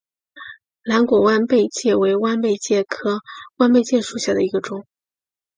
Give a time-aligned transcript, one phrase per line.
[0.81, 3.19] 蓝果弯贝介为弯贝介科
[3.57, 4.87] 弯贝介属下的一个种。